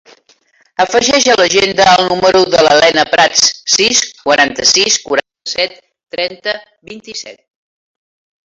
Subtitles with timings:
[0.83, 5.81] Afegeix a l'agenda el número de la Helena Prats: sis, quaranta-sis, quaranta-set,
[6.17, 6.59] trenta,
[6.95, 7.43] vint-i-set.